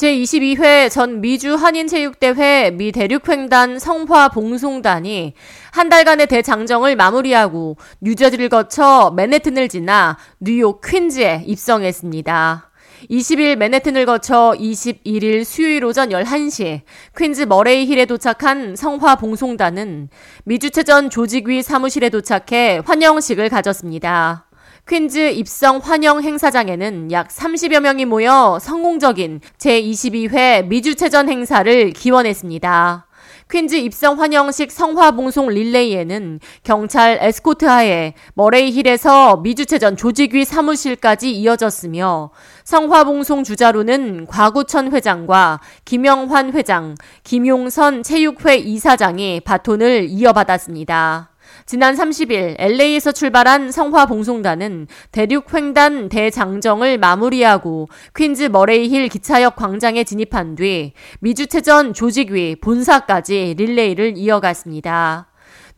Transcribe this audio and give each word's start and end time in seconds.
제22회 0.00 0.90
전 0.90 1.20
미주 1.20 1.56
한인체육대회 1.56 2.70
미 2.70 2.90
대륙횡단 2.90 3.78
성화 3.78 4.30
봉송단이 4.30 5.34
한 5.72 5.88
달간의 5.90 6.26
대장정을 6.26 6.96
마무리하고 6.96 7.76
뉴저지를 8.00 8.48
거쳐 8.48 9.12
맨해튼을 9.14 9.68
지나 9.68 10.16
뉴욕 10.38 10.80
퀸즈에 10.80 11.44
입성했습니다. 11.46 12.70
20일 13.10 13.56
맨해튼을 13.56 14.06
거쳐 14.06 14.54
21일 14.56 15.44
수요일 15.44 15.84
오전 15.84 16.08
11시 16.08 16.80
퀸즈 17.14 17.42
머레이 17.42 17.84
힐에 17.84 18.06
도착한 18.06 18.76
성화 18.76 19.16
봉송단은 19.16 20.08
미주체전 20.44 21.10
조직위 21.10 21.62
사무실에 21.62 22.08
도착해 22.08 22.80
환영식을 22.86 23.50
가졌습니다. 23.50 24.46
퀸즈 24.90 25.34
입성 25.34 25.78
환영 25.78 26.20
행사장에는 26.20 27.12
약 27.12 27.28
30여 27.28 27.78
명이 27.78 28.06
모여 28.06 28.58
성공적인 28.60 29.40
제22회 29.56 30.66
미주체전 30.66 31.28
행사를 31.28 31.92
기원했습니다. 31.92 33.06
퀸즈 33.48 33.76
입성 33.76 34.20
환영식 34.20 34.72
성화봉송 34.72 35.50
릴레이에는 35.50 36.40
경찰 36.64 37.18
에스코트 37.20 37.66
하에 37.66 38.14
머레이 38.34 38.72
힐에서 38.72 39.36
미주체전 39.36 39.96
조직위 39.96 40.44
사무실까지 40.44 41.30
이어졌으며 41.36 42.30
성화봉송 42.64 43.44
주자로는 43.44 44.26
곽우천 44.26 44.90
회장과 44.92 45.60
김영환 45.84 46.52
회장, 46.52 46.96
김용선 47.22 48.02
체육회 48.02 48.56
이사장이 48.56 49.38
바톤을 49.44 50.08
이어받았습니다. 50.10 51.29
지난 51.66 51.94
30일 51.94 52.56
LA에서 52.58 53.12
출발한 53.12 53.70
성화 53.70 54.06
봉송단은 54.06 54.86
대륙 55.12 55.54
횡단 55.54 56.08
대장정을 56.08 56.98
마무리하고 56.98 57.88
퀸즈 58.14 58.44
머레이 58.44 58.88
힐 58.88 59.08
기차역 59.08 59.56
광장에 59.56 60.04
진입한 60.04 60.54
뒤 60.54 60.92
미주체전 61.20 61.94
조직위 61.94 62.56
본사까지 62.60 63.54
릴레이를 63.56 64.16
이어갔습니다. 64.16 65.29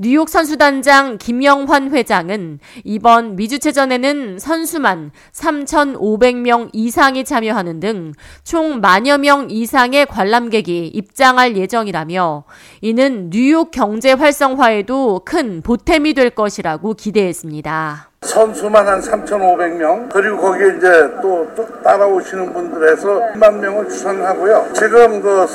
뉴욕 0.03 0.29
선수단장 0.29 1.19
김영환 1.19 1.93
회장은 1.93 2.59
이번 2.83 3.37
미주체전에는 3.37 4.41
선수만 4.41 5.13
3,500명 5.33 6.71
이상이 6.73 7.25
참여하는 7.25 7.79
등 7.79 8.13
총 8.43 8.81
만여 8.81 9.19
명 9.19 9.47
이상의 9.49 10.07
관람객이 10.07 10.89
입장할 10.89 11.57
예정이라며 11.57 12.45
이는 12.81 13.31
뉴욕 13.31 13.71
경제 13.71 14.13
활성화에도 14.13 15.23
큰 15.25 15.63
보탬이 15.63 16.15
될 16.15 16.31
것이라고 16.31 16.95
기대했습니다. 16.95 18.09
선수만 18.23 18.87
한 18.87 19.01
3,500명 19.01 20.09
그리고 20.13 20.39
거기에 20.39 20.77
이제 20.77 20.89
또, 21.23 21.49
또 21.57 21.67
따라오시는 21.83 22.53
분들에서 22.53 23.33
1만 23.35 23.55
명을 23.59 23.89
추산하고요. 23.89 24.69
지금 24.75 25.21
그 25.21 25.47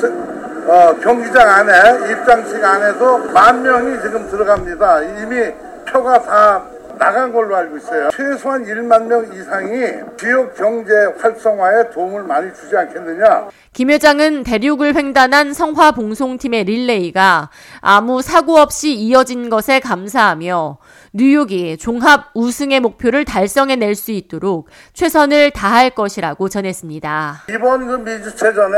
어, 0.68 0.94
경기장 1.00 1.48
안에 1.48 2.12
입장식 2.12 2.62
안에도 2.62 3.18
만 3.32 3.62
명이 3.62 4.02
지금 4.02 4.28
들어갑니다. 4.30 5.02
이미 5.02 5.50
표가 5.90 6.20
다 6.20 6.62
나간 6.98 7.32
걸로 7.32 7.56
알고 7.56 7.78
있어요. 7.78 8.10
최소한 8.10 8.66
1만 8.66 9.06
명 9.06 9.24
이상이 9.32 9.78
지역 10.18 10.54
경제 10.56 10.92
활성화에 11.18 11.88
도움을 11.90 12.24
많이 12.24 12.52
주지 12.52 12.76
않겠느냐. 12.76 13.48
김 13.72 13.88
회장은 13.88 14.42
대륙을 14.42 14.94
횡단한 14.94 15.54
성화 15.54 15.92
봉송팀의 15.92 16.64
릴레이가 16.64 17.48
아무 17.80 18.20
사고 18.20 18.58
없이 18.58 18.92
이어진 18.92 19.48
것에 19.48 19.80
감사하며 19.80 20.76
뉴욕이 21.14 21.78
종합 21.78 22.30
우승의 22.34 22.80
목표를 22.80 23.24
달성해낼 23.24 23.94
수 23.94 24.10
있도록 24.10 24.68
최선을 24.92 25.52
다할 25.52 25.90
것이라고 25.90 26.50
전했습니다. 26.50 27.44
이번 27.48 27.86
그 27.86 27.92
미주체전에 28.10 28.76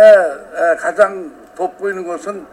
가장 0.79 1.41
돋보이는 1.61 2.07
것은 2.07 2.47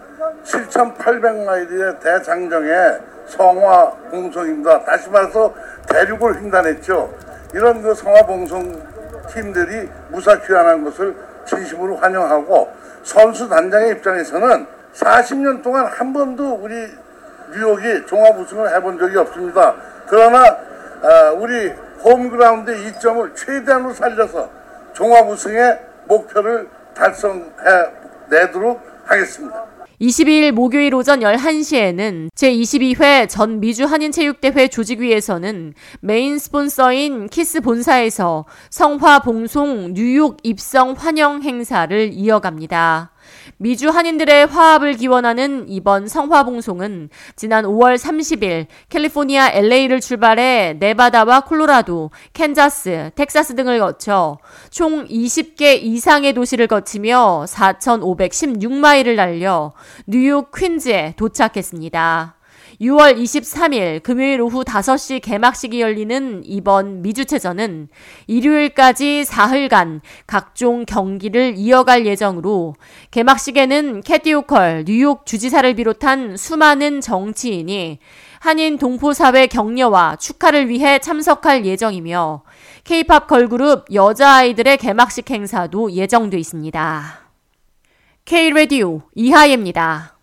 7,800마일의 0.44 2.00
대장정의 2.02 3.00
성화 3.28 3.92
봉송입니다. 4.12 4.84
다시 4.84 5.10
말해서 5.10 5.54
대륙을 5.88 6.36
횡단했죠. 6.36 7.14
이런 7.54 7.82
그 7.82 7.94
성화 7.94 8.26
봉송 8.26 8.82
팀들이 9.30 9.90
무사 10.10 10.38
귀환한 10.42 10.84
것을 10.84 11.16
진심으로 11.46 11.96
환영하고 11.96 12.70
선수 13.04 13.48
단장의 13.48 13.92
입장에서는 13.92 14.68
40년 14.94 15.64
동안 15.64 15.86
한 15.86 16.12
번도 16.12 16.56
우리 16.56 16.76
뉴욕이 17.52 18.06
종합 18.08 18.38
우승을 18.38 18.76
해본 18.76 19.00
적이 19.00 19.18
없습니다. 19.20 19.76
그러나 20.08 20.44
어, 20.44 21.34
우리 21.38 21.70
홈그라운드의 22.04 22.88
이점을 22.88 23.36
최대한으로 23.36 23.94
살려서 23.94 24.50
종합 24.94 25.30
우승의 25.30 25.80
목표를 26.06 26.68
달성해 26.94 27.44
내도록 28.30 28.82
하겠습니다. 29.08 29.66
22일 30.00 30.52
목요일 30.52 30.94
오전 30.94 31.22
11시에는 31.22 32.30
제22회 32.36 33.28
전 33.28 33.60
미주 33.60 33.86
한인체육대회 33.86 34.68
조직위에서는 34.68 35.74
메인 36.02 36.38
스폰서인 36.38 37.28
키스 37.30 37.62
본사에서 37.62 38.46
성화 38.70 39.24
봉송 39.24 39.94
뉴욕 39.96 40.38
입성 40.44 40.92
환영 40.92 41.42
행사를 41.42 42.12
이어갑니다. 42.14 43.12
미주 43.60 43.90
한인들의 43.90 44.46
화합을 44.46 44.94
기원하는 44.94 45.66
이번 45.68 46.08
성화봉송은 46.08 47.10
지난 47.36 47.66
5월 47.66 47.96
30일 47.96 48.68
캘리포니아 48.90 49.50
LA를 49.50 50.00
출발해 50.00 50.76
네바다와 50.80 51.42
콜로라도, 51.42 52.12
캔자스, 52.34 53.12
텍사스 53.16 53.56
등을 53.56 53.80
거쳐 53.80 54.38
총 54.70 55.08
20개 55.08 55.80
이상의 55.82 56.34
도시를 56.34 56.68
거치며 56.68 57.46
4,516마일을 57.48 59.16
달려 59.16 59.74
뉴욕 60.06 60.52
퀸즈에 60.52 61.16
도착했습니다. 61.18 62.37
6월 62.80 63.18
23일 63.18 64.04
금요일 64.04 64.40
오후 64.40 64.64
5시 64.64 65.22
개막식이 65.22 65.82
열리는 65.82 66.44
이번 66.46 67.02
미주체전은 67.02 67.90
일요일까지 68.28 69.26
사흘간 69.26 70.02
각종 70.28 70.86
경기를 70.86 71.56
이어갈 71.58 72.06
예정으로 72.06 72.76
개막식에는 73.10 74.02
캐티 74.02 74.34
오컬 74.34 74.86
뉴욕 74.86 75.26
주지사를 75.26 75.74
비롯한 75.74 76.38
수많은 76.38 77.02
정치인이 77.02 77.98
한인 78.40 78.78
동포사회 78.78 79.48
격려와 79.48 80.18
축하를 80.18 80.70
위해 80.70 81.00
참석할 81.00 81.66
예정이며 81.66 82.44
케이팝 82.84 83.26
걸그룹 83.26 83.92
여자아이들의 83.92 84.78
개막식 84.78 85.32
행사도 85.32 85.92
예정돼 85.92 86.38
있습니다. 86.38 87.22
K-Radio 88.26 89.02
이하예입니다. 89.16 90.14